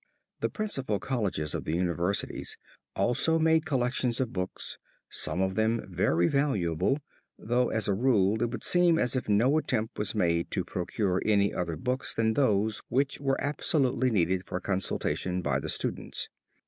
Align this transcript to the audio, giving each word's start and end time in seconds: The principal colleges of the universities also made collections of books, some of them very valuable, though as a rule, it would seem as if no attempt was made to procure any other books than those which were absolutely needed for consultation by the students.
The 0.39 0.49
principal 0.49 0.97
colleges 0.99 1.53
of 1.53 1.63
the 1.63 1.75
universities 1.75 2.57
also 2.95 3.37
made 3.37 3.67
collections 3.67 4.19
of 4.19 4.33
books, 4.33 4.79
some 5.11 5.43
of 5.43 5.53
them 5.53 5.85
very 5.87 6.27
valuable, 6.27 6.97
though 7.37 7.69
as 7.69 7.87
a 7.87 7.93
rule, 7.93 8.41
it 8.41 8.49
would 8.49 8.63
seem 8.63 8.97
as 8.97 9.15
if 9.15 9.29
no 9.29 9.59
attempt 9.59 9.99
was 9.99 10.15
made 10.15 10.49
to 10.49 10.65
procure 10.65 11.21
any 11.23 11.53
other 11.53 11.75
books 11.77 12.15
than 12.15 12.33
those 12.33 12.81
which 12.89 13.19
were 13.21 13.39
absolutely 13.39 14.09
needed 14.09 14.47
for 14.47 14.59
consultation 14.59 15.43
by 15.43 15.59
the 15.59 15.69
students. 15.69 16.29